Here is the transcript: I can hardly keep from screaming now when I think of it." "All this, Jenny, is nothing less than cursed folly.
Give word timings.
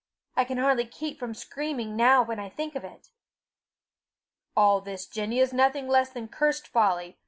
I 0.35 0.45
can 0.45 0.57
hardly 0.57 0.87
keep 0.87 1.19
from 1.19 1.35
screaming 1.35 1.95
now 1.95 2.23
when 2.23 2.39
I 2.39 2.49
think 2.49 2.73
of 2.73 2.83
it." 2.83 3.09
"All 4.57 4.81
this, 4.81 5.05
Jenny, 5.05 5.37
is 5.37 5.53
nothing 5.53 5.87
less 5.87 6.09
than 6.09 6.27
cursed 6.27 6.67
folly. 6.67 7.19